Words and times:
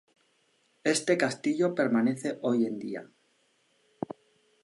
Este 0.83 1.15
castillo 1.15 1.75
permanece 1.75 2.39
hoy 2.41 2.65
en 2.65 2.79
día. 2.79 3.11